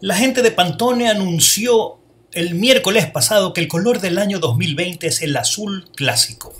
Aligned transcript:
La 0.00 0.14
gente 0.14 0.42
de 0.42 0.52
Pantone 0.52 1.08
anunció 1.08 1.98
el 2.30 2.54
miércoles 2.54 3.06
pasado 3.06 3.52
que 3.52 3.60
el 3.60 3.66
color 3.66 3.98
del 3.98 4.18
año 4.18 4.38
2020 4.38 5.08
es 5.08 5.22
el 5.22 5.36
azul 5.36 5.90
clásico. 5.96 6.54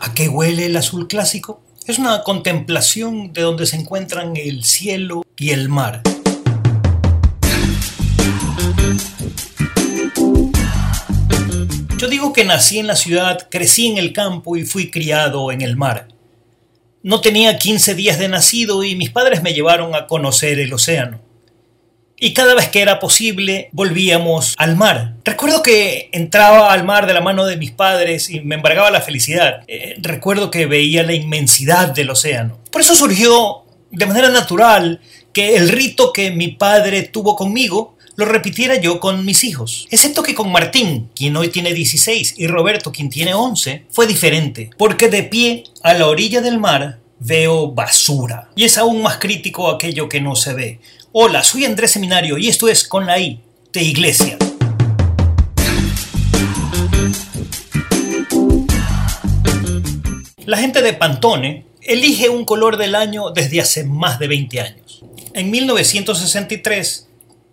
¿A 0.00 0.14
qué 0.14 0.28
huele 0.30 0.64
el 0.64 0.76
azul 0.78 1.06
clásico? 1.06 1.60
Es 1.86 1.98
una 1.98 2.22
contemplación 2.22 3.34
de 3.34 3.42
donde 3.42 3.66
se 3.66 3.76
encuentran 3.76 4.38
el 4.38 4.64
cielo 4.64 5.22
y 5.36 5.50
el 5.50 5.68
mar. 5.68 6.07
Yo 11.98 12.08
digo 12.08 12.32
que 12.32 12.44
nací 12.44 12.78
en 12.78 12.86
la 12.86 12.96
ciudad, 12.96 13.48
crecí 13.50 13.88
en 13.88 13.98
el 13.98 14.12
campo 14.12 14.56
y 14.56 14.64
fui 14.64 14.90
criado 14.90 15.50
en 15.50 15.62
el 15.62 15.76
mar. 15.76 16.08
No 17.02 17.20
tenía 17.20 17.58
15 17.58 17.94
días 17.94 18.18
de 18.18 18.28
nacido 18.28 18.84
y 18.84 18.94
mis 18.94 19.10
padres 19.10 19.42
me 19.42 19.52
llevaron 19.52 19.94
a 19.94 20.06
conocer 20.06 20.58
el 20.60 20.72
océano. 20.72 21.20
Y 22.16 22.34
cada 22.34 22.54
vez 22.54 22.68
que 22.68 22.82
era 22.82 22.98
posible 22.98 23.68
volvíamos 23.72 24.54
al 24.58 24.76
mar. 24.76 25.16
Recuerdo 25.24 25.62
que 25.62 26.08
entraba 26.12 26.72
al 26.72 26.84
mar 26.84 27.06
de 27.06 27.14
la 27.14 27.20
mano 27.20 27.46
de 27.46 27.56
mis 27.56 27.72
padres 27.72 28.30
y 28.30 28.40
me 28.40 28.54
embargaba 28.54 28.90
la 28.90 29.00
felicidad. 29.00 29.62
Eh, 29.68 29.96
recuerdo 29.98 30.50
que 30.50 30.66
veía 30.66 31.02
la 31.02 31.14
inmensidad 31.14 31.88
del 31.88 32.10
océano. 32.10 32.58
Por 32.70 32.80
eso 32.80 32.94
surgió 32.94 33.64
de 33.90 34.06
manera 34.06 34.28
natural 34.30 35.00
que 35.32 35.56
el 35.56 35.68
rito 35.68 36.12
que 36.12 36.30
mi 36.30 36.48
padre 36.48 37.02
tuvo 37.02 37.36
conmigo 37.36 37.97
lo 38.18 38.24
repitiera 38.24 38.74
yo 38.74 38.98
con 38.98 39.24
mis 39.24 39.44
hijos. 39.44 39.86
Excepto 39.92 40.24
que 40.24 40.34
con 40.34 40.50
Martín, 40.50 41.08
quien 41.14 41.36
hoy 41.36 41.50
tiene 41.50 41.72
16, 41.72 42.34
y 42.36 42.48
Roberto, 42.48 42.90
quien 42.90 43.10
tiene 43.10 43.32
11, 43.32 43.84
fue 43.90 44.08
diferente, 44.08 44.70
porque 44.76 45.08
de 45.08 45.22
pie 45.22 45.62
a 45.84 45.94
la 45.94 46.08
orilla 46.08 46.40
del 46.40 46.58
mar 46.58 46.98
veo 47.20 47.70
basura. 47.70 48.50
Y 48.56 48.64
es 48.64 48.76
aún 48.76 49.02
más 49.02 49.18
crítico 49.18 49.70
aquello 49.70 50.08
que 50.08 50.20
no 50.20 50.34
se 50.34 50.52
ve. 50.52 50.80
Hola, 51.12 51.44
soy 51.44 51.64
Andrés 51.64 51.92
Seminario 51.92 52.38
y 52.38 52.48
esto 52.48 52.68
es 52.68 52.88
Con 52.88 53.06
la 53.06 53.20
I 53.20 53.40
de 53.72 53.82
Iglesia. 53.84 54.36
La 60.44 60.58
gente 60.58 60.82
de 60.82 60.92
Pantone 60.92 61.66
elige 61.82 62.30
un 62.30 62.44
color 62.44 62.78
del 62.78 62.96
año 62.96 63.30
desde 63.30 63.60
hace 63.60 63.84
más 63.84 64.18
de 64.18 64.26
20 64.26 64.60
años. 64.60 65.04
En 65.34 65.52
1963 65.52 67.07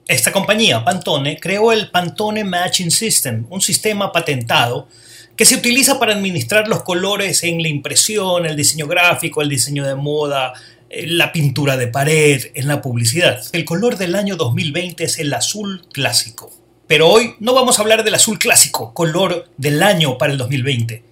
esta 0.08 0.32
compañía, 0.32 0.84
Pantone, 0.84 1.40
creó 1.40 1.72
el 1.72 1.90
Pantone 1.90 2.44
Matching 2.44 2.92
System, 2.92 3.46
un 3.50 3.62
sistema 3.62 4.12
patentado 4.12 4.88
que 5.36 5.46
se 5.46 5.56
utiliza 5.56 6.00
para 6.00 6.14
administrar 6.14 6.68
los 6.68 6.84
colores 6.84 7.44
en 7.44 7.62
la 7.62 7.68
impresión, 7.68 8.46
el 8.46 8.56
diseño 8.56 8.88
gráfico, 8.88 9.42
el 9.42 9.50
diseño 9.50 9.86
de 9.86 9.96
moda, 9.96 10.54
eh, 10.90 11.08
la 11.08 11.32
pintura 11.32 11.76
de 11.76 11.88
pared, 11.88 12.52
en 12.54 12.68
la 12.68 12.82
publicidad. 12.82 13.42
El 13.52 13.66
color 13.66 13.98
del 13.98 14.16
año 14.16 14.36
2020 14.36 15.04
es 15.04 15.20
el 15.20 15.34
azul 15.34 15.86
clásico. 15.92 16.52
Pero 16.88 17.10
hoy 17.10 17.34
no 17.40 17.54
vamos 17.54 17.80
a 17.80 17.82
hablar 17.82 18.04
del 18.04 18.14
azul 18.14 18.38
clásico, 18.38 18.94
color 18.94 19.50
del 19.58 19.82
año 19.82 20.20
para 20.20 20.32
el 20.32 20.38
2020. 20.38 21.04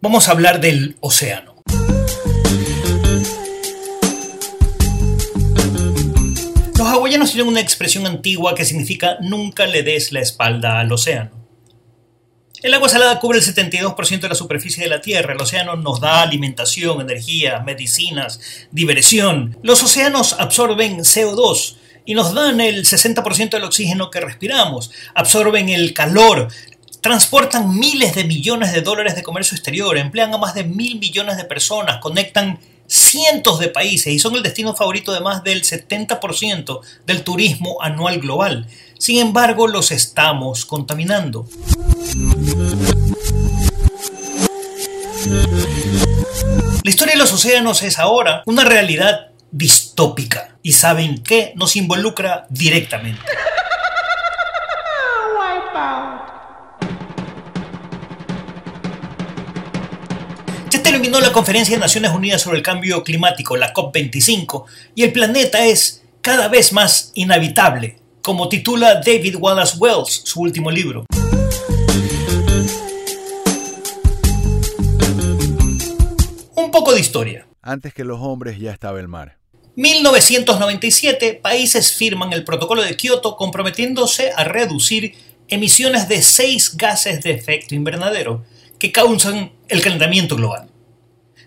Vamos 0.00 0.28
a 0.28 0.30
hablar 0.30 0.60
del 0.60 0.96
océano. 1.00 1.56
Hawaianos 7.06 7.30
tienen 7.30 7.48
una 7.48 7.60
expresión 7.60 8.04
antigua 8.04 8.56
que 8.56 8.64
significa 8.64 9.16
nunca 9.20 9.66
le 9.66 9.84
des 9.84 10.10
la 10.10 10.20
espalda 10.20 10.80
al 10.80 10.90
océano. 10.90 11.30
El 12.62 12.74
agua 12.74 12.88
salada 12.88 13.20
cubre 13.20 13.38
el 13.38 13.44
72% 13.44 14.20
de 14.20 14.28
la 14.28 14.34
superficie 14.34 14.82
de 14.82 14.90
la 14.90 15.00
Tierra. 15.00 15.32
El 15.32 15.40
océano 15.40 15.76
nos 15.76 16.00
da 16.00 16.22
alimentación, 16.22 17.00
energía, 17.00 17.60
medicinas, 17.60 18.40
diversión. 18.72 19.56
Los 19.62 19.84
océanos 19.84 20.34
absorben 20.40 20.98
CO2 20.98 21.76
y 22.04 22.14
nos 22.14 22.34
dan 22.34 22.60
el 22.60 22.84
60% 22.84 23.50
del 23.50 23.64
oxígeno 23.64 24.10
que 24.10 24.20
respiramos. 24.20 24.90
Absorben 25.14 25.68
el 25.68 25.94
calor, 25.94 26.48
transportan 27.02 27.78
miles 27.78 28.16
de 28.16 28.24
millones 28.24 28.72
de 28.72 28.80
dólares 28.80 29.14
de 29.14 29.22
comercio 29.22 29.54
exterior, 29.54 29.96
emplean 29.96 30.34
a 30.34 30.38
más 30.38 30.54
de 30.54 30.64
mil 30.64 30.98
millones 30.98 31.36
de 31.36 31.44
personas, 31.44 31.98
conectan 31.98 32.58
cientos 32.88 33.58
de 33.58 33.68
países 33.68 34.12
y 34.12 34.18
son 34.18 34.34
el 34.36 34.42
destino 34.42 34.74
favorito 34.74 35.12
de 35.12 35.20
más 35.20 35.42
del 35.44 35.62
70% 35.62 36.80
del 37.06 37.22
turismo 37.22 37.78
anual 37.82 38.20
global. 38.20 38.66
Sin 38.98 39.18
embargo, 39.18 39.68
los 39.68 39.90
estamos 39.90 40.64
contaminando. 40.64 41.46
La 46.84 46.90
historia 46.90 47.14
de 47.14 47.18
los 47.18 47.32
océanos 47.32 47.82
es 47.82 47.98
ahora 47.98 48.42
una 48.46 48.64
realidad 48.64 49.32
distópica 49.50 50.56
y 50.62 50.72
saben 50.72 51.22
que 51.22 51.52
nos 51.56 51.76
involucra 51.76 52.46
directamente. 52.50 53.22
terminó 60.96 61.20
la 61.20 61.32
Conferencia 61.32 61.76
de 61.76 61.80
Naciones 61.80 62.12
Unidas 62.12 62.42
sobre 62.42 62.56
el 62.56 62.62
Cambio 62.62 63.04
Climático, 63.04 63.56
la 63.56 63.74
COP25, 63.74 64.64
y 64.94 65.02
el 65.02 65.12
planeta 65.12 65.66
es 65.66 66.04
cada 66.22 66.48
vez 66.48 66.72
más 66.72 67.10
inhabitable, 67.14 67.98
como 68.22 68.48
titula 68.48 69.02
David 69.04 69.36
Wallace 69.38 69.76
Wells 69.78 70.22
su 70.24 70.40
último 70.40 70.70
libro. 70.70 71.04
Un 76.54 76.70
poco 76.70 76.94
de 76.94 77.00
historia. 77.00 77.46
Antes 77.62 77.92
que 77.92 78.04
los 78.04 78.20
hombres 78.20 78.58
ya 78.58 78.72
estaba 78.72 78.98
el 79.00 79.08
mar. 79.08 79.38
1997, 79.76 81.40
países 81.42 81.92
firman 81.92 82.32
el 82.32 82.44
protocolo 82.44 82.82
de 82.82 82.96
Kioto 82.96 83.36
comprometiéndose 83.36 84.32
a 84.34 84.44
reducir 84.44 85.14
emisiones 85.48 86.08
de 86.08 86.22
seis 86.22 86.76
gases 86.76 87.22
de 87.22 87.32
efecto 87.32 87.74
invernadero 87.74 88.44
que 88.78 88.92
causan 88.92 89.52
el 89.68 89.80
calentamiento 89.82 90.36
global. 90.36 90.68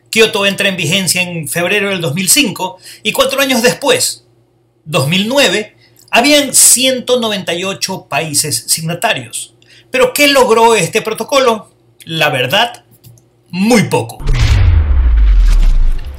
Kioto 0.09 0.45
entra 0.45 0.69
en 0.69 0.77
vigencia 0.77 1.21
en 1.21 1.47
febrero 1.47 1.89
del 1.89 2.01
2005 2.01 2.77
y 3.03 3.11
cuatro 3.11 3.41
años 3.41 3.61
después, 3.61 4.25
2009, 4.85 5.75
habían 6.09 6.53
198 6.53 8.07
países 8.09 8.65
signatarios. 8.67 9.53
Pero 9.91 10.13
¿qué 10.13 10.27
logró 10.27 10.75
este 10.75 11.01
protocolo? 11.01 11.71
La 12.05 12.29
verdad, 12.29 12.85
muy 13.49 13.83
poco. 13.83 14.17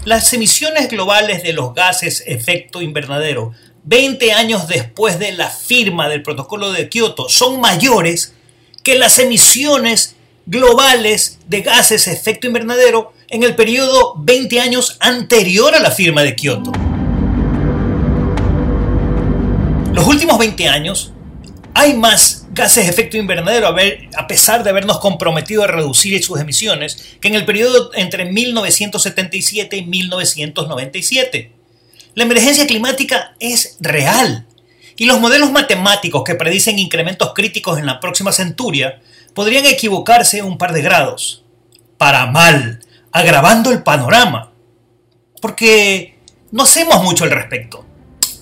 Las 0.04 0.32
emisiones 0.32 0.88
globales 0.88 1.43
de 1.43 1.53
los 1.53 1.75
gases 1.75 2.22
efecto 2.26 2.81
invernadero 2.81 3.53
20 3.84 4.32
años 4.32 4.69
después 4.69 5.19
de 5.19 5.32
la 5.32 5.49
firma 5.49 6.09
del 6.09 6.22
protocolo 6.22 6.72
de 6.72 6.88
Kioto 6.88 7.28
son 7.28 7.60
mayores 7.60 8.34
que 8.82 8.99
las 8.99 9.19
emisiones 9.19 10.16
globales 10.50 11.38
de 11.47 11.61
gases 11.61 12.09
efecto 12.09 12.49
invernadero 12.49 13.12
en 13.28 13.44
el 13.44 13.55
periodo 13.55 14.15
20 14.19 14.61
años 14.61 14.97
anterior 14.99 15.77
a 15.77 15.78
la 15.78 15.93
firma 15.93 16.25
de 16.25 16.34
Kioto. 16.34 16.72
Los 19.93 20.06
últimos 20.09 20.38
20 20.38 20.66
años 20.66 21.12
hay 21.72 21.94
más 21.94 22.49
gases 22.50 22.84
de 22.84 22.91
efecto 22.91 23.16
invernadero 23.16 23.69
a, 23.69 23.77
a, 24.16 24.27
pesar 24.27 24.65
de 24.65 24.71
habernos 24.71 24.99
comprometido 24.99 25.62
a 25.62 25.69
reducir 25.69 26.21
sus 26.25 26.41
emisiones 26.41 27.17
que 27.21 27.28
en 27.28 27.37
el 27.37 27.44
periodo 27.44 27.93
entre 27.94 28.25
1977 28.25 29.77
y 29.77 29.87
1997. 29.87 31.53
La 32.17 32.25
emergencia 32.25 32.67
climática 32.67 33.37
es 33.38 33.77
real 33.78 34.47
y 34.97 35.06
los 35.06 35.21
modelos 35.21 35.53
matemáticos 35.53 36.25
que 36.25 36.34
predicen 36.34 36.81
incrementos 36.81 37.35
críticos 37.35 37.79
en 37.79 37.87
la 37.87 38.00
próxima 38.00 38.32
centuria 38.32 39.00
podrían 39.40 39.64
equivocarse 39.64 40.42
un 40.42 40.58
par 40.58 40.75
de 40.75 40.82
grados. 40.82 41.46
Para 41.96 42.26
mal, 42.26 42.81
agravando 43.10 43.70
el 43.70 43.82
panorama. 43.82 44.52
Porque 45.40 46.19
no 46.50 46.64
hacemos 46.64 47.02
mucho 47.02 47.25
al 47.25 47.31
respecto. 47.31 47.87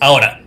Ahora, 0.01 0.41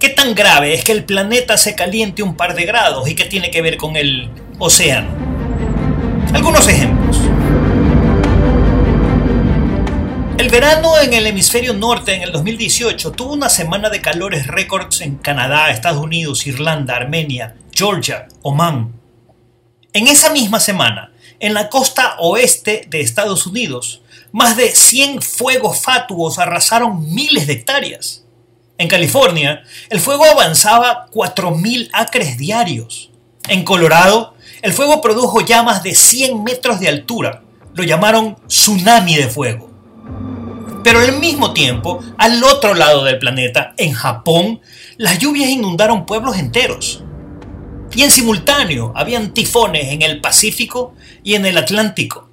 ¿qué 0.00 0.08
tan 0.08 0.34
grave 0.34 0.72
es 0.72 0.82
que 0.82 0.92
el 0.92 1.04
planeta 1.04 1.58
se 1.58 1.74
caliente 1.74 2.22
un 2.22 2.38
par 2.38 2.54
de 2.54 2.64
grados 2.64 3.06
y 3.06 3.14
qué 3.14 3.26
tiene 3.26 3.50
que 3.50 3.60
ver 3.60 3.76
con 3.76 3.96
el 3.96 4.30
océano? 4.58 5.10
Algunos 6.32 6.66
ejemplos. 6.66 7.18
El 10.38 10.48
verano 10.48 10.98
en 11.02 11.12
el 11.12 11.26
hemisferio 11.26 11.74
norte 11.74 12.14
en 12.14 12.22
el 12.22 12.32
2018 12.32 13.12
tuvo 13.12 13.34
una 13.34 13.50
semana 13.50 13.90
de 13.90 14.00
calores 14.00 14.46
récords 14.46 15.02
en 15.02 15.16
Canadá, 15.16 15.70
Estados 15.70 16.02
Unidos, 16.02 16.46
Irlanda, 16.46 16.96
Armenia, 16.96 17.56
Georgia, 17.74 18.26
Oman. 18.40 18.97
En 19.94 20.06
esa 20.06 20.30
misma 20.30 20.60
semana, 20.60 21.12
en 21.40 21.54
la 21.54 21.70
costa 21.70 22.16
oeste 22.18 22.84
de 22.88 23.00
Estados 23.00 23.46
Unidos, 23.46 24.02
más 24.32 24.56
de 24.56 24.70
100 24.70 25.22
fuegos 25.22 25.80
fatuos 25.80 26.38
arrasaron 26.38 27.14
miles 27.14 27.46
de 27.46 27.54
hectáreas. 27.54 28.24
En 28.76 28.88
California, 28.88 29.62
el 29.88 30.00
fuego 30.00 30.24
avanzaba 30.26 31.06
4.000 31.10 31.88
acres 31.92 32.36
diarios. 32.36 33.10
En 33.48 33.64
Colorado, 33.64 34.34
el 34.60 34.74
fuego 34.74 35.00
produjo 35.00 35.40
llamas 35.40 35.82
de 35.82 35.94
100 35.94 36.44
metros 36.44 36.80
de 36.80 36.88
altura. 36.88 37.42
Lo 37.74 37.82
llamaron 37.82 38.36
tsunami 38.46 39.16
de 39.16 39.28
fuego. 39.28 39.70
Pero 40.84 41.00
al 41.00 41.18
mismo 41.18 41.54
tiempo, 41.54 42.00
al 42.18 42.44
otro 42.44 42.74
lado 42.74 43.04
del 43.04 43.18
planeta, 43.18 43.72
en 43.78 43.94
Japón, 43.94 44.60
las 44.96 45.18
lluvias 45.18 45.48
inundaron 45.48 46.04
pueblos 46.04 46.36
enteros. 46.36 47.02
Y 47.94 48.02
en 48.02 48.10
simultáneo 48.10 48.92
habían 48.94 49.34
tifones 49.34 49.88
en 49.92 50.02
el 50.02 50.20
Pacífico 50.20 50.94
y 51.24 51.34
en 51.34 51.46
el 51.46 51.58
Atlántico. 51.58 52.28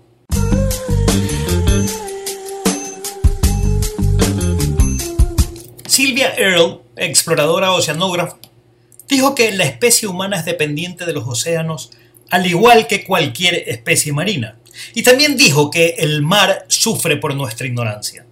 Sylvia 5.88 6.34
Earle, 6.38 6.82
exploradora 6.98 7.72
oceanógrafa, 7.72 8.38
dijo 9.08 9.34
que 9.34 9.52
la 9.54 9.64
especie 9.64 10.08
humana 10.08 10.38
es 10.38 10.46
dependiente 10.46 11.06
de 11.06 11.14
los 11.14 11.28
océanos 11.28 11.92
al 12.30 12.46
igual 12.46 12.88
que 12.88 13.06
cualquier 13.06 13.64
especie 13.70 14.12
marina. 14.12 14.58
Y 14.94 15.04
también 15.04 15.38
dijo 15.38 15.70
que 15.70 15.96
el 16.00 16.22
mar 16.22 16.66
sufre 16.68 17.18
por 17.18 17.34
nuestra 17.34 17.66
ignorancia. 17.68 18.26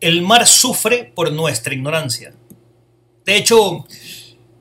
El 0.00 0.22
mar 0.22 0.46
sufre 0.46 1.04
por 1.14 1.30
nuestra 1.32 1.74
ignorancia. 1.74 2.32
De 3.24 3.36
hecho, 3.36 3.86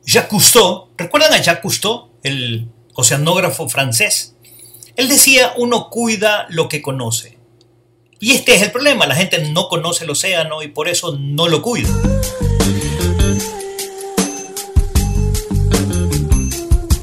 Jacques 0.09 0.29
Cousteau, 0.29 0.87
¿recuerdan 0.97 1.33
a 1.33 1.41
Jacques 1.41 1.61
Cousteau, 1.61 2.11
el 2.23 2.69
oceanógrafo 2.93 3.67
francés? 3.67 4.37
Él 4.95 5.09
decía, 5.09 5.51
uno 5.57 5.89
cuida 5.89 6.45
lo 6.47 6.69
que 6.69 6.81
conoce. 6.81 7.37
Y 8.21 8.31
este 8.31 8.55
es 8.55 8.61
el 8.61 8.71
problema, 8.71 9.05
la 9.05 9.17
gente 9.17 9.49
no 9.49 9.67
conoce 9.67 10.05
el 10.05 10.09
océano 10.09 10.63
y 10.63 10.69
por 10.69 10.87
eso 10.87 11.17
no 11.19 11.49
lo 11.49 11.61
cuida. 11.61 11.89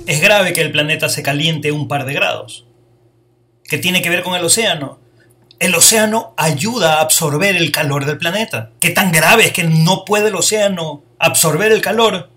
Es 0.07 0.23
grave 0.23 0.55
que 0.55 0.63
el 0.63 0.73
planeta 0.73 1.11
se 1.11 1.23
caliente 1.23 1.73
un 1.73 1.89
par 1.89 2.07
de 2.07 2.15
grados. 2.15 2.65
¿Qué 3.65 3.77
tiene 3.77 4.01
que 4.01 4.09
ver 4.09 4.23
con 4.23 4.35
el 4.35 4.45
océano? 4.47 4.99
El 5.59 5.75
océano 5.75 6.33
ayuda 6.39 6.95
a 6.95 7.01
absorber 7.03 7.55
el 7.55 7.71
calor 7.71 8.07
del 8.07 8.17
planeta. 8.17 8.71
¿Qué 8.81 8.89
tan 8.89 9.13
grave 9.13 9.45
es 9.45 9.53
que 9.53 9.65
no 9.65 10.07
puede 10.07 10.29
el 10.29 10.37
océano 10.37 11.05
absorber 11.19 11.71
el 11.71 11.83
calor? 11.83 12.31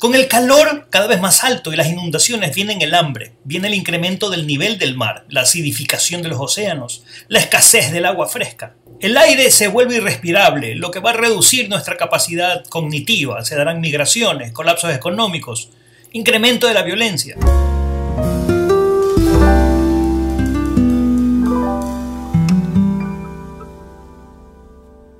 Con 0.00 0.14
el 0.14 0.28
calor 0.28 0.86
cada 0.88 1.06
vez 1.06 1.20
más 1.20 1.44
alto 1.44 1.74
y 1.74 1.76
las 1.76 1.88
inundaciones 1.88 2.54
vienen 2.54 2.80
el 2.80 2.94
hambre, 2.94 3.34
viene 3.44 3.68
el 3.68 3.74
incremento 3.74 4.30
del 4.30 4.46
nivel 4.46 4.78
del 4.78 4.96
mar, 4.96 5.26
la 5.28 5.42
acidificación 5.42 6.22
de 6.22 6.30
los 6.30 6.40
océanos, 6.40 7.04
la 7.28 7.38
escasez 7.38 7.92
del 7.92 8.06
agua 8.06 8.26
fresca. 8.26 8.76
El 8.98 9.18
aire 9.18 9.50
se 9.50 9.68
vuelve 9.68 9.96
irrespirable, 9.96 10.74
lo 10.74 10.90
que 10.90 11.00
va 11.00 11.10
a 11.10 11.12
reducir 11.12 11.68
nuestra 11.68 11.98
capacidad 11.98 12.64
cognitiva, 12.64 13.44
se 13.44 13.56
darán 13.56 13.82
migraciones, 13.82 14.52
colapsos 14.52 14.94
económicos, 14.94 15.68
incremento 16.12 16.66
de 16.66 16.72
la 16.72 16.82
violencia. 16.82 17.36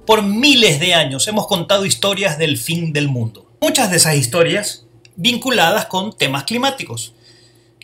Por 0.07 0.23
miles 0.23 0.81
de 0.81 0.95
años 0.95 1.29
hemos 1.29 1.47
contado 1.47 1.85
historias 1.85 2.39
del 2.39 2.57
fin 2.57 2.95
del 2.95 3.09
mundo. 3.09 3.50
Muchas 3.61 3.91
de 3.91 3.97
esas 3.97 4.15
historias 4.15 4.87
vinculadas 5.17 5.87
con 5.87 6.17
temas 6.17 6.45
climáticos. 6.45 7.15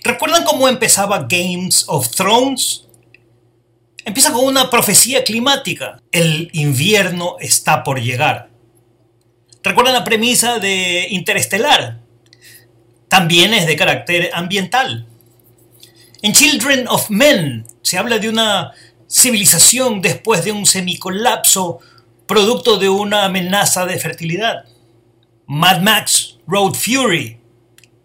¿Recuerdan 0.03 0.45
cómo 0.45 0.69
empezaba 0.69 1.27
Games 1.29 1.85
of 1.89 2.11
Thrones? 2.11 2.85
Empieza 4.05 4.33
con 4.33 4.45
una 4.45 4.71
profecía 4.71 5.25
climática. 5.25 6.01
El 6.13 6.49
invierno 6.53 7.37
está 7.41 7.83
por 7.85 8.01
llegar. 8.01 8.51
¿Recuerdan 9.63 9.95
la 9.95 10.05
premisa 10.05 10.59
de 10.59 11.09
Interestelar? 11.11 12.07
también 13.09 13.55
es 13.55 13.67
de 13.67 13.77
carácter 13.77 14.31
ambiental. 14.35 15.07
En 16.23 16.33
Children 16.33 16.89
of 16.89 17.11
Men 17.11 17.67
se 17.83 17.99
habla 17.99 18.19
de 18.19 18.29
una 18.29 18.73
civilización 19.09 20.03
después 20.03 20.45
de 20.45 20.53
un 20.53 20.67
semicolapso 20.67 21.79
producto 22.27 22.79
de 22.79 22.89
una 22.89 23.25
amenaza 23.25 23.87
de 23.87 23.99
fertilidad. 23.99 24.65
Mad 25.47 25.81
Max, 25.81 26.39
Road 26.47 26.75
Fury. 26.75 27.39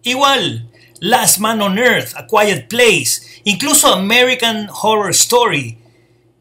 Igual, 0.04 0.70
Last 1.00 1.40
Man 1.40 1.62
on 1.62 1.80
Earth, 1.80 2.16
A 2.16 2.28
Quiet 2.28 2.68
Place, 2.68 3.22
incluso 3.46 3.92
American 3.92 4.70
Horror 4.70 5.10
Story, 5.10 5.78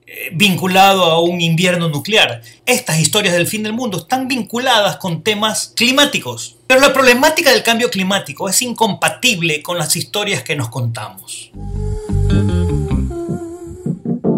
eh, 0.07 0.31
vinculado 0.33 1.05
a 1.05 1.21
un 1.21 1.41
invierno 1.41 1.89
nuclear. 1.89 2.43
Estas 2.67 2.99
historias 3.01 3.35
del 3.35 3.47
fin 3.47 3.63
del 3.63 3.73
mundo 3.73 3.99
están 3.99 4.29
vinculadas 4.29 4.97
con 4.97 5.23
temas 5.23 5.73
climáticos. 5.75 6.57
Pero 6.67 6.81
la 6.81 6.93
problemática 6.93 7.51
del 7.51 7.63
cambio 7.63 7.89
climático 7.89 8.49
es 8.49 8.61
incompatible 8.61 9.63
con 9.63 9.79
las 9.79 9.97
historias 9.97 10.43
que 10.43 10.57
nos 10.57 10.69
contamos. 10.69 11.51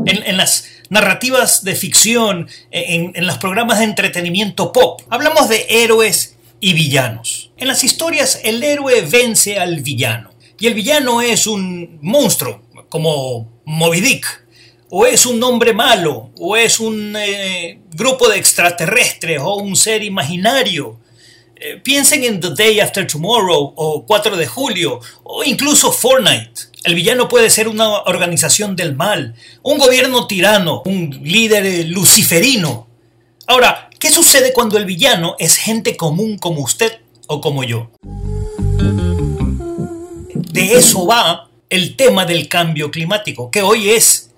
En, 0.05 0.37
las 0.37 0.67
narrativas 0.91 1.65
de 1.65 1.75
ficción, 1.75 2.49
en, 2.70 3.12
en 3.15 3.26
los 3.26 3.38
programas 3.38 3.79
de 3.79 3.85
entretenimiento 3.85 4.73
pop, 4.73 5.00
hablamos 5.11 5.49
de 5.49 5.67
héroes 5.69 6.37
y 6.62 6.73
villanos. 6.75 7.50
En 7.59 7.67
las 7.67 7.82
historias 7.82 8.41
el 8.44 8.62
héroe 8.62 9.03
vence 9.03 9.59
al 9.59 9.81
villano 9.81 10.31
y 10.59 10.69
el 10.69 10.75
villano 10.75 11.20
es 11.20 11.47
un 11.47 11.99
monstruo 12.00 12.62
como 12.88 13.50
Moby 13.64 14.00
Dick 14.00 14.47
o 14.88 15.05
es 15.05 15.26
un 15.26 15.43
hombre 15.43 15.75
malo 15.75 16.31
o 16.38 16.56
es 16.56 16.79
un 16.79 17.17
eh, 17.17 17.81
grupo 17.91 18.29
de 18.29 18.38
extraterrestres 18.38 19.41
o 19.43 19.56
un 19.56 19.75
ser 19.75 20.05
imaginario 20.05 21.00
eh, 21.56 21.81
piensen 21.82 22.23
en 22.23 22.41
The 22.41 22.50
Day 22.50 22.79
After 22.79 23.06
Tomorrow 23.08 23.75
o 23.76 24.06
4 24.06 24.37
de 24.37 24.47
julio 24.47 25.00
o 25.25 25.43
incluso 25.43 25.91
Fortnite. 25.91 26.70
El 26.85 26.94
villano 26.94 27.29
puede 27.29 27.50
ser 27.50 27.67
una 27.67 28.03
organización 28.03 28.76
del 28.76 28.94
mal, 28.94 29.35
un 29.62 29.79
gobierno 29.79 30.29
tirano, 30.29 30.82
un 30.85 31.20
líder 31.23 31.87
luciferino. 31.87 32.88
Ahora, 33.47 33.91
¿qué 34.02 34.10
sucede 34.10 34.52
cuando 34.52 34.78
el 34.78 34.84
villano 34.84 35.37
es 35.38 35.54
gente 35.54 35.96
común 35.96 36.37
como 36.37 36.60
usted 36.60 37.02
o 37.28 37.40
como 37.40 37.62
yo? 37.62 37.93
De 40.32 40.75
eso 40.75 41.06
va 41.06 41.49
el 41.70 41.94
tema 41.94 42.25
del 42.26 42.49
cambio 42.49 42.90
climático, 42.90 43.52
que 43.52 43.62
hoy 43.62 43.90
es 43.90 44.32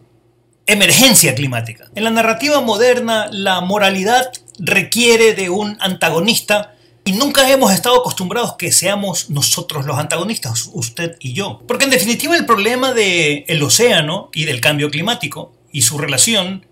emergencia 0.66 1.34
climática. 1.34 1.90
En 1.94 2.04
la 2.04 2.10
narrativa 2.10 2.60
moderna, 2.60 3.30
la 3.32 3.62
moralidad 3.62 4.30
requiere 4.58 5.32
de 5.32 5.48
un 5.48 5.78
antagonista 5.80 6.74
y 7.06 7.12
nunca 7.12 7.50
hemos 7.50 7.72
estado 7.72 8.00
acostumbrados 8.00 8.56
que 8.56 8.70
seamos 8.70 9.30
nosotros 9.30 9.86
los 9.86 9.96
antagonistas, 9.96 10.68
usted 10.74 11.16
y 11.20 11.32
yo. 11.32 11.62
Porque 11.66 11.84
en 11.86 11.90
definitiva 11.90 12.36
el 12.36 12.44
problema 12.44 12.92
del 12.92 13.44
el 13.48 13.62
océano 13.62 14.28
y 14.34 14.44
del 14.44 14.60
cambio 14.60 14.90
climático 14.90 15.54
y 15.72 15.80
su 15.80 15.96
relación 15.96 16.66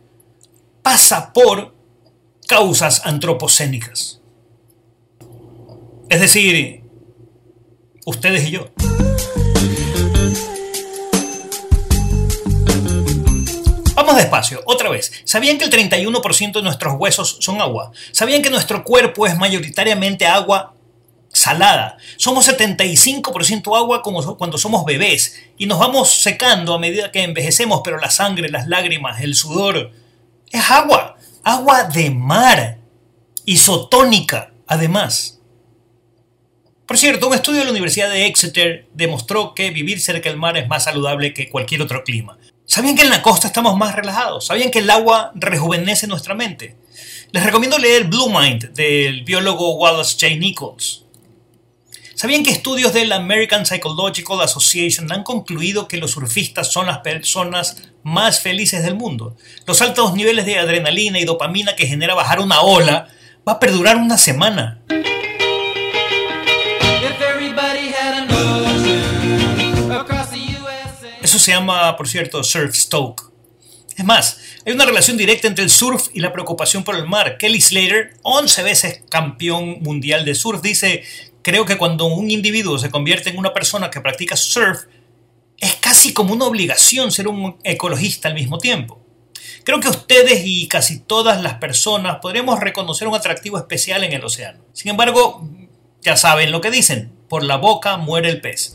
pasa 0.82 1.32
por 1.32 1.71
causas 2.52 3.00
antropocénicas. 3.06 4.20
Es 6.10 6.20
decir, 6.20 6.82
ustedes 8.04 8.44
y 8.44 8.50
yo. 8.50 8.70
Vamos 13.94 14.16
despacio, 14.16 14.60
otra 14.66 14.90
vez. 14.90 15.22
¿Sabían 15.24 15.56
que 15.56 15.64
el 15.64 15.70
31% 15.70 16.52
de 16.52 16.62
nuestros 16.62 16.94
huesos 16.98 17.38
son 17.40 17.62
agua? 17.62 17.90
¿Sabían 18.10 18.42
que 18.42 18.50
nuestro 18.50 18.84
cuerpo 18.84 19.26
es 19.26 19.34
mayoritariamente 19.38 20.26
agua 20.26 20.74
salada? 21.32 21.96
Somos 22.18 22.46
75% 22.46 23.74
agua 23.74 24.02
como 24.02 24.36
cuando 24.36 24.58
somos 24.58 24.84
bebés 24.84 25.40
y 25.56 25.64
nos 25.64 25.78
vamos 25.78 26.20
secando 26.20 26.74
a 26.74 26.78
medida 26.78 27.10
que 27.10 27.22
envejecemos, 27.22 27.80
pero 27.82 27.96
la 27.96 28.10
sangre, 28.10 28.50
las 28.50 28.68
lágrimas, 28.68 29.22
el 29.22 29.34
sudor 29.34 29.90
es 30.50 30.70
agua, 30.70 31.16
agua 31.44 31.84
de 31.84 32.10
mar, 32.10 32.78
isotónica, 33.44 34.52
además. 34.66 35.40
Por 36.86 36.98
cierto, 36.98 37.28
un 37.28 37.34
estudio 37.34 37.60
de 37.60 37.64
la 37.64 37.70
Universidad 37.70 38.10
de 38.10 38.26
Exeter 38.26 38.88
demostró 38.92 39.54
que 39.54 39.70
vivir 39.70 40.00
cerca 40.00 40.28
del 40.28 40.38
mar 40.38 40.56
es 40.56 40.68
más 40.68 40.84
saludable 40.84 41.32
que 41.32 41.48
cualquier 41.48 41.82
otro 41.82 42.04
clima. 42.04 42.38
¿Sabían 42.66 42.96
que 42.96 43.02
en 43.02 43.10
la 43.10 43.22
costa 43.22 43.46
estamos 43.46 43.76
más 43.76 43.94
relajados? 43.94 44.46
¿Sabían 44.46 44.70
que 44.70 44.80
el 44.80 44.90
agua 44.90 45.32
rejuvenece 45.34 46.06
nuestra 46.06 46.34
mente? 46.34 46.76
Les 47.32 47.44
recomiendo 47.44 47.78
leer 47.78 48.04
Blue 48.04 48.28
Mind 48.28 48.72
del 48.72 49.24
biólogo 49.24 49.76
Wallace 49.76 50.16
J. 50.20 50.38
Nichols. 50.38 51.04
¿Sabían 52.22 52.44
que 52.44 52.52
estudios 52.52 52.92
de 52.92 53.04
la 53.04 53.16
American 53.16 53.66
Psychological 53.66 54.42
Association 54.42 55.10
han 55.10 55.24
concluido 55.24 55.88
que 55.88 55.96
los 55.96 56.12
surfistas 56.12 56.72
son 56.72 56.86
las 56.86 56.98
personas 56.98 57.82
más 58.04 58.38
felices 58.38 58.84
del 58.84 58.94
mundo? 58.94 59.36
Los 59.66 59.82
altos 59.82 60.14
niveles 60.14 60.46
de 60.46 60.56
adrenalina 60.56 61.18
y 61.18 61.24
dopamina 61.24 61.74
que 61.74 61.88
genera 61.88 62.14
bajar 62.14 62.38
una 62.38 62.60
ola 62.60 63.08
va 63.46 63.54
a 63.54 63.58
perdurar 63.58 63.96
una 63.96 64.16
semana. 64.16 64.80
Eso 71.20 71.40
se 71.40 71.50
llama, 71.50 71.96
por 71.96 72.08
cierto, 72.08 72.44
surf 72.44 72.76
stoke. 72.76 73.32
Es 73.96 74.04
más, 74.04 74.38
Hay 74.64 74.72
una 74.72 74.84
relación 74.84 75.16
directa 75.16 75.48
entre 75.48 75.64
el 75.64 75.70
surf 75.70 76.08
y 76.12 76.20
la 76.20 76.32
preocupación 76.32 76.84
por 76.84 76.94
el 76.94 77.06
mar. 77.06 77.36
Kelly 77.36 77.60
Slater, 77.60 78.14
11 78.22 78.62
veces 78.62 79.02
campeón 79.08 79.78
mundial 79.80 80.24
de 80.24 80.36
surf, 80.36 80.62
dice, 80.62 81.02
creo 81.42 81.64
que 81.64 81.76
cuando 81.76 82.06
un 82.06 82.30
individuo 82.30 82.78
se 82.78 82.90
convierte 82.90 83.30
en 83.30 83.38
una 83.38 83.52
persona 83.52 83.90
que 83.90 84.00
practica 84.00 84.36
surf, 84.36 84.84
es 85.58 85.74
casi 85.76 86.12
como 86.12 86.32
una 86.32 86.44
obligación 86.44 87.10
ser 87.10 87.26
un 87.26 87.56
ecologista 87.64 88.28
al 88.28 88.34
mismo 88.34 88.58
tiempo. 88.58 89.00
Creo 89.64 89.80
que 89.80 89.88
ustedes 89.88 90.42
y 90.44 90.68
casi 90.68 91.00
todas 91.00 91.42
las 91.42 91.54
personas 91.54 92.18
podríamos 92.22 92.60
reconocer 92.60 93.08
un 93.08 93.16
atractivo 93.16 93.58
especial 93.58 94.04
en 94.04 94.12
el 94.12 94.24
océano. 94.24 94.64
Sin 94.72 94.90
embargo, 94.90 95.44
ya 96.02 96.16
saben 96.16 96.52
lo 96.52 96.60
que 96.60 96.70
dicen, 96.70 97.12
por 97.28 97.42
la 97.42 97.56
boca 97.56 97.96
muere 97.96 98.28
el 98.28 98.40
pez. 98.40 98.72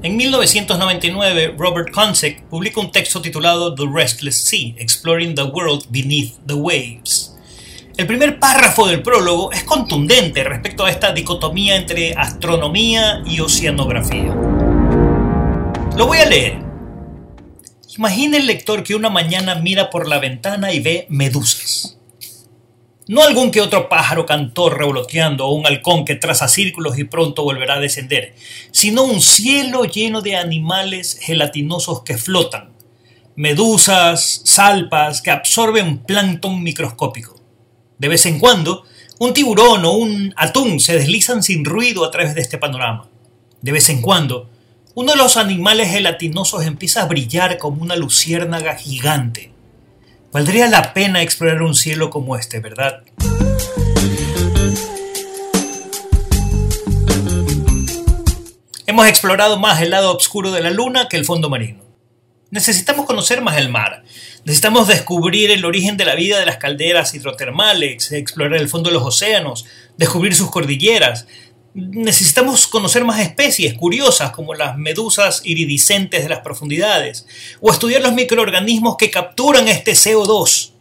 En 0.00 0.16
1999, 0.16 1.56
Robert 1.58 1.90
Konczek 1.90 2.44
publica 2.44 2.80
un 2.80 2.92
texto 2.92 3.20
titulado 3.20 3.74
The 3.74 3.82
Restless 3.92 4.36
Sea, 4.36 4.74
Exploring 4.78 5.34
the 5.34 5.42
World 5.42 5.86
Beneath 5.90 6.34
the 6.46 6.54
Waves. 6.54 7.34
El 7.96 8.06
primer 8.06 8.38
párrafo 8.38 8.86
del 8.86 9.02
prólogo 9.02 9.50
es 9.50 9.64
contundente 9.64 10.44
respecto 10.44 10.84
a 10.84 10.90
esta 10.90 11.12
dicotomía 11.12 11.74
entre 11.74 12.14
astronomía 12.14 13.24
y 13.26 13.40
oceanografía. 13.40 14.32
Lo 15.96 16.06
voy 16.06 16.18
a 16.18 16.26
leer. 16.26 16.58
Imagina 17.96 18.36
el 18.36 18.46
lector 18.46 18.84
que 18.84 18.94
una 18.94 19.10
mañana 19.10 19.56
mira 19.56 19.90
por 19.90 20.06
la 20.06 20.20
ventana 20.20 20.72
y 20.72 20.78
ve 20.78 21.06
medusas. 21.08 21.97
No 23.08 23.22
algún 23.22 23.50
que 23.50 23.62
otro 23.62 23.88
pájaro 23.88 24.26
cantor 24.26 24.76
revoloteando 24.76 25.46
o 25.46 25.54
un 25.54 25.66
halcón 25.66 26.04
que 26.04 26.14
traza 26.14 26.46
círculos 26.46 26.98
y 26.98 27.04
pronto 27.04 27.42
volverá 27.42 27.76
a 27.76 27.80
descender, 27.80 28.34
sino 28.70 29.02
un 29.04 29.22
cielo 29.22 29.84
lleno 29.84 30.20
de 30.20 30.36
animales 30.36 31.18
gelatinosos 31.18 32.02
que 32.02 32.18
flotan, 32.18 32.68
medusas, 33.34 34.42
salpas 34.44 35.22
que 35.22 35.30
absorben 35.30 36.00
plancton 36.00 36.62
microscópico. 36.62 37.40
De 37.96 38.08
vez 38.08 38.26
en 38.26 38.38
cuando, 38.38 38.84
un 39.18 39.32
tiburón 39.32 39.86
o 39.86 39.92
un 39.92 40.34
atún 40.36 40.78
se 40.78 40.98
deslizan 40.98 41.42
sin 41.42 41.64
ruido 41.64 42.04
a 42.04 42.10
través 42.10 42.34
de 42.34 42.42
este 42.42 42.58
panorama. 42.58 43.08
De 43.62 43.72
vez 43.72 43.88
en 43.88 44.02
cuando, 44.02 44.50
uno 44.94 45.12
de 45.12 45.18
los 45.18 45.38
animales 45.38 45.90
gelatinosos 45.90 46.66
empieza 46.66 47.04
a 47.04 47.06
brillar 47.06 47.56
como 47.56 47.80
una 47.80 47.96
luciérnaga 47.96 48.76
gigante 48.76 49.52
Valdría 50.30 50.68
la 50.68 50.92
pena 50.92 51.22
explorar 51.22 51.62
un 51.62 51.74
cielo 51.74 52.10
como 52.10 52.36
este, 52.36 52.60
¿verdad? 52.60 53.02
Hemos 58.86 59.06
explorado 59.06 59.58
más 59.58 59.80
el 59.80 59.90
lado 59.90 60.14
oscuro 60.14 60.52
de 60.52 60.60
la 60.60 60.70
luna 60.70 61.08
que 61.08 61.16
el 61.16 61.24
fondo 61.24 61.48
marino. 61.48 61.82
Necesitamos 62.50 63.06
conocer 63.06 63.40
más 63.40 63.56
el 63.56 63.70
mar. 63.70 64.04
Necesitamos 64.44 64.88
descubrir 64.88 65.50
el 65.50 65.64
origen 65.64 65.96
de 65.96 66.04
la 66.04 66.14
vida 66.14 66.38
de 66.38 66.46
las 66.46 66.58
calderas 66.58 67.14
hidrotermales, 67.14 68.12
explorar 68.12 68.60
el 68.60 68.68
fondo 68.68 68.90
de 68.90 68.94
los 68.94 69.04
océanos, 69.04 69.64
descubrir 69.96 70.34
sus 70.34 70.50
cordilleras, 70.50 71.26
necesitamos 71.78 72.66
conocer 72.66 73.04
más 73.04 73.20
especies 73.20 73.74
curiosas 73.74 74.32
como 74.32 74.54
las 74.54 74.76
medusas 74.76 75.42
iridiscentes 75.44 76.22
de 76.22 76.28
las 76.28 76.40
profundidades, 76.40 77.26
o 77.60 77.70
estudiar 77.70 78.02
los 78.02 78.14
microorganismos 78.14 78.96
que 78.96 79.10
capturan 79.10 79.68
este 79.68 79.92
CO2 79.92 80.72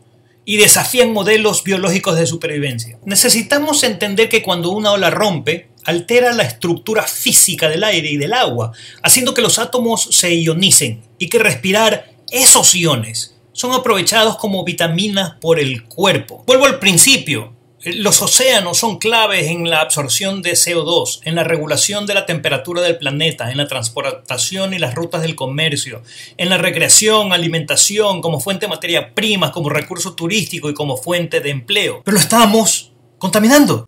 y 0.45 0.57
desafían 0.57 1.13
modelos 1.13 1.63
biológicos 1.63 2.17
de 2.17 2.25
supervivencia. 2.25 2.97
Necesitamos 3.05 3.83
entender 3.83 4.29
que 4.29 4.41
cuando 4.41 4.71
una 4.71 4.91
ola 4.91 5.09
rompe, 5.09 5.69
altera 5.83 6.33
la 6.33 6.43
estructura 6.43 7.03
física 7.03 7.69
del 7.69 7.83
aire 7.83 8.09
y 8.09 8.17
del 8.17 8.33
agua, 8.33 8.71
haciendo 9.03 9.33
que 9.33 9.41
los 9.41 9.59
átomos 9.59 10.07
se 10.11 10.33
ionicen 10.33 11.03
y 11.19 11.27
que 11.29 11.39
respirar 11.39 12.11
esos 12.31 12.75
iones 12.75 13.35
son 13.51 13.73
aprovechados 13.73 14.37
como 14.37 14.63
vitaminas 14.63 15.33
por 15.41 15.59
el 15.59 15.83
cuerpo. 15.83 16.43
Vuelvo 16.45 16.65
al 16.65 16.79
principio, 16.79 17.56
los 17.83 18.21
océanos 18.23 18.79
son 18.79 18.97
claves 18.97 19.47
en 19.47 19.69
la 19.69 19.81
absorción 19.81 20.41
de 20.41 20.53
CO2, 20.53 21.19
en 21.23 21.35
la 21.35 21.43
regulación 21.43 22.07
de 22.07 22.15
la 22.15 22.25
temperatura 22.25 22.81
del 22.81 22.97
planeta, 22.97 23.51
en 23.51 23.57
la 23.57 23.67
transportación 23.67 24.73
y 24.73 24.79
las 24.79 24.95
rutas 24.95 25.21
del 25.21 25.35
comercio, 25.35 26.01
en 26.37 26.49
la 26.49 26.57
recreación, 26.57 27.33
alimentación, 27.33 28.21
como 28.21 28.39
fuente 28.39 28.65
de 28.65 28.71
materia 28.71 29.13
prima, 29.13 29.51
como 29.51 29.69
recurso 29.69 30.15
turístico 30.15 30.69
y 30.69 30.73
como 30.73 30.97
fuente 30.97 31.39
de 31.39 31.51
empleo. 31.51 32.01
Pero 32.03 32.15
lo 32.15 32.21
estamos 32.21 32.93
contaminando. 33.19 33.85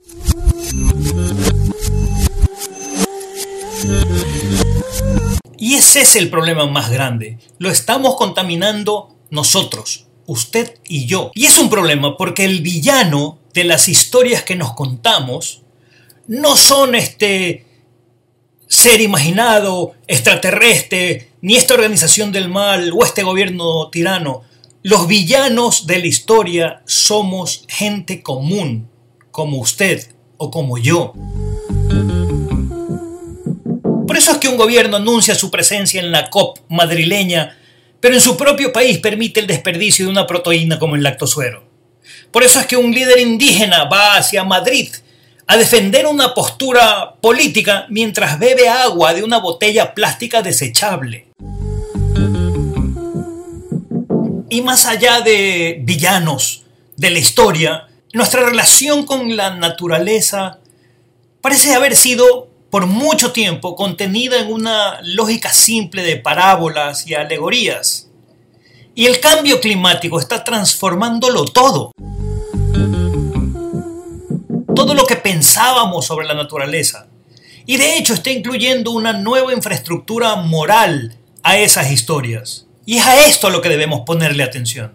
Y 5.57 5.73
ese 5.73 6.01
es 6.01 6.15
el 6.15 6.29
problema 6.29 6.67
más 6.67 6.91
grande. 6.91 7.39
Lo 7.57 7.69
estamos 7.69 8.15
contaminando 8.15 9.15
nosotros, 9.31 10.05
usted 10.27 10.79
y 10.87 11.05
yo. 11.07 11.31
Y 11.33 11.45
es 11.47 11.57
un 11.57 11.69
problema 11.69 12.15
porque 12.17 12.45
el 12.45 12.61
villano 12.61 13.38
de 13.53 13.63
las 13.63 13.87
historias 13.87 14.43
que 14.43 14.55
nos 14.55 14.73
contamos 14.73 15.61
no 16.27 16.55
son 16.55 16.95
este 16.95 17.65
ser 18.67 19.01
imaginado, 19.01 19.93
extraterrestre, 20.07 21.31
ni 21.41 21.55
esta 21.55 21.73
organización 21.73 22.31
del 22.31 22.49
mal 22.49 22.91
o 22.93 23.03
este 23.03 23.23
gobierno 23.23 23.89
tirano. 23.89 24.43
Los 24.83 25.07
villanos 25.07 25.87
de 25.87 25.99
la 25.99 26.05
historia 26.05 26.81
somos 26.85 27.65
gente 27.67 28.21
común, 28.21 28.89
como 29.31 29.57
usted 29.57 30.07
o 30.37 30.51
como 30.51 30.77
yo. 30.77 31.13
Por 34.07 34.17
eso 34.17 34.31
es 34.31 34.37
que 34.37 34.47
un 34.47 34.57
gobierno 34.57 34.97
anuncia 34.97 35.35
su 35.35 35.49
presencia 35.51 35.99
en 35.99 36.11
la 36.11 36.29
COP 36.29 36.59
madrileña, 36.69 37.57
pero 37.99 38.15
en 38.15 38.21
su 38.21 38.37
propio 38.37 38.71
país 38.71 38.99
permite 38.99 39.39
el 39.39 39.47
desperdicio 39.47 40.05
de 40.05 40.11
una 40.11 40.27
proteína 40.27 40.79
como 40.79 40.95
el 40.95 41.03
lactosuero. 41.03 41.68
Por 42.31 42.43
eso 42.43 42.59
es 42.59 42.67
que 42.67 42.77
un 42.77 42.91
líder 42.91 43.19
indígena 43.19 43.85
va 43.85 44.17
hacia 44.17 44.43
Madrid 44.43 44.89
a 45.47 45.57
defender 45.57 46.05
una 46.05 46.35
postura 46.35 47.15
política 47.19 47.87
mientras 47.89 48.37
bebe 48.37 48.69
agua 48.69 49.15
de 49.15 49.23
una 49.23 49.39
botella 49.39 49.95
plástica 49.95 50.43
desechable. 50.43 51.25
Y 54.47 54.61
más 54.61 54.85
allá 54.85 55.21
de 55.21 55.79
villanos 55.83 56.65
de 56.97 57.09
la 57.09 57.17
historia, 57.17 57.87
nuestra 58.13 58.45
relación 58.45 59.07
con 59.07 59.35
la 59.35 59.55
naturaleza 59.55 60.59
parece 61.41 61.73
haber 61.73 61.95
sido 61.95 62.49
por 62.69 62.85
mucho 62.85 63.31
tiempo 63.31 63.75
contenida 63.75 64.39
en 64.39 64.53
una 64.53 64.99
lógica 65.01 65.51
simple 65.51 66.03
de 66.03 66.17
parábolas 66.17 67.07
y 67.07 67.15
alegorías. 67.15 68.07
Y 68.93 69.07
el 69.07 69.19
cambio 69.19 69.59
climático 69.59 70.19
está 70.19 70.43
transformándolo 70.43 71.45
todo 71.45 71.91
que 75.09 75.15
pensábamos 75.15 76.05
sobre 76.05 76.27
la 76.27 76.35
naturaleza. 76.35 77.07
Y 77.65 77.77
de 77.77 77.97
hecho 77.97 78.13
está 78.13 78.29
incluyendo 78.29 78.91
una 78.91 79.11
nueva 79.11 79.51
infraestructura 79.51 80.35
moral 80.35 81.17
a 81.41 81.57
esas 81.57 81.91
historias. 81.91 82.67
Y 82.85 82.97
es 82.97 83.07
a 83.07 83.25
esto 83.25 83.47
a 83.47 83.49
lo 83.49 83.59
que 83.59 83.69
debemos 83.69 84.01
ponerle 84.05 84.43
atención. 84.43 84.93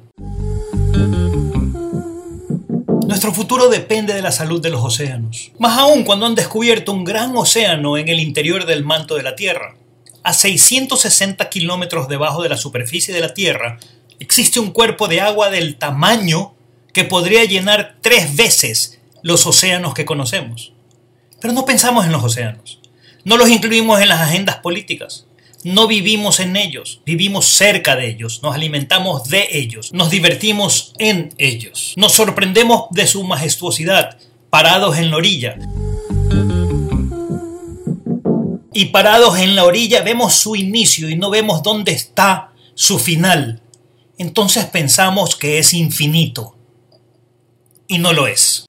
Nuestro 3.08 3.32
futuro 3.32 3.68
depende 3.68 4.14
de 4.14 4.22
la 4.22 4.30
salud 4.30 4.62
de 4.62 4.70
los 4.70 4.84
océanos, 4.84 5.50
más 5.58 5.76
aún 5.80 6.04
cuando 6.04 6.26
han 6.26 6.36
descubierto 6.36 6.92
un 6.92 7.02
gran 7.02 7.36
océano 7.36 7.98
en 7.98 8.08
el 8.08 8.20
interior 8.20 8.66
del 8.66 8.84
manto 8.84 9.16
de 9.16 9.24
la 9.24 9.34
Tierra. 9.34 9.74
A 10.22 10.32
660 10.32 11.50
kilómetros 11.50 12.06
debajo 12.06 12.40
de 12.44 12.50
la 12.50 12.56
superficie 12.56 13.12
de 13.12 13.20
la 13.20 13.34
Tierra 13.34 13.80
existe 14.20 14.60
un 14.60 14.70
cuerpo 14.70 15.08
de 15.08 15.20
agua 15.20 15.50
del 15.50 15.74
tamaño 15.74 16.54
que 16.92 17.02
podría 17.02 17.44
llenar 17.44 17.96
tres 18.00 18.36
veces 18.36 19.00
los 19.24 19.46
océanos 19.46 19.94
que 19.94 20.04
conocemos. 20.04 20.74
Pero 21.40 21.54
no 21.54 21.64
pensamos 21.64 22.04
en 22.04 22.12
los 22.12 22.22
océanos. 22.22 22.78
No 23.24 23.38
los 23.38 23.48
incluimos 23.48 24.00
en 24.02 24.10
las 24.10 24.20
agendas 24.20 24.56
políticas. 24.56 25.26
No 25.64 25.88
vivimos 25.88 26.40
en 26.40 26.56
ellos, 26.56 27.00
vivimos 27.06 27.46
cerca 27.46 27.96
de 27.96 28.06
ellos, 28.06 28.42
nos 28.42 28.54
alimentamos 28.54 29.30
de 29.30 29.48
ellos, 29.50 29.94
nos 29.94 30.10
divertimos 30.10 30.92
en 30.98 31.32
ellos, 31.38 31.94
nos 31.96 32.12
sorprendemos 32.12 32.84
de 32.90 33.06
su 33.06 33.24
majestuosidad, 33.24 34.18
parados 34.50 34.98
en 34.98 35.10
la 35.10 35.16
orilla. 35.16 35.56
Y 38.74 38.86
parados 38.86 39.38
en 39.38 39.56
la 39.56 39.64
orilla 39.64 40.02
vemos 40.02 40.34
su 40.34 40.54
inicio 40.54 41.08
y 41.08 41.16
no 41.16 41.30
vemos 41.30 41.62
dónde 41.62 41.92
está 41.92 42.52
su 42.74 42.98
final. 42.98 43.62
Entonces 44.18 44.66
pensamos 44.66 45.34
que 45.34 45.58
es 45.58 45.72
infinito. 45.72 46.58
Y 47.88 47.96
no 47.98 48.12
lo 48.12 48.26
es. 48.26 48.66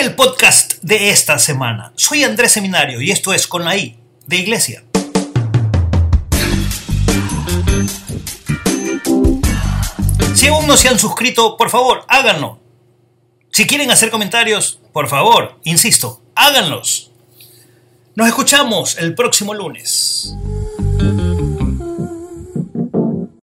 El 0.00 0.14
podcast 0.14 0.74
de 0.80 1.10
esta 1.10 1.40
semana. 1.40 1.92
Soy 1.96 2.22
Andrés 2.22 2.52
Seminario 2.52 3.00
y 3.00 3.10
esto 3.10 3.32
es 3.32 3.48
Con 3.48 3.64
la 3.64 3.76
I 3.76 3.98
de 4.28 4.36
Iglesia. 4.36 4.84
Si 10.36 10.46
aún 10.46 10.68
no 10.68 10.76
se 10.76 10.88
han 10.88 11.00
suscrito, 11.00 11.56
por 11.56 11.68
favor, 11.68 12.04
háganlo. 12.06 12.60
Si 13.50 13.66
quieren 13.66 13.90
hacer 13.90 14.10
comentarios, 14.10 14.78
por 14.92 15.08
favor, 15.08 15.58
insisto, 15.64 16.22
háganlos. 16.36 17.10
Nos 18.14 18.28
escuchamos 18.28 18.98
el 18.98 19.16
próximo 19.16 19.52
lunes. 19.52 20.32